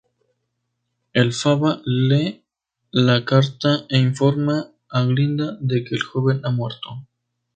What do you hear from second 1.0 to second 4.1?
Elphaba lee la carta e